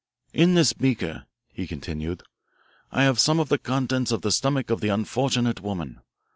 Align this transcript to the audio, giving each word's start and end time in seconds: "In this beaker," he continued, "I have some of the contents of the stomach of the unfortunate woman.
"In 0.33 0.55
this 0.55 0.73
beaker," 0.73 1.27
he 1.53 1.67
continued, 1.67 2.23
"I 2.91 3.03
have 3.03 3.19
some 3.19 3.39
of 3.39 3.49
the 3.49 3.59
contents 3.59 4.11
of 4.11 4.23
the 4.23 4.31
stomach 4.31 4.71
of 4.71 4.81
the 4.81 4.89
unfortunate 4.89 5.61
woman. 5.61 5.99